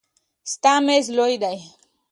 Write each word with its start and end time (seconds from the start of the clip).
ستا 0.53 0.73
میز 0.85 1.05
لوی 1.17 1.35
دی. 1.43 1.57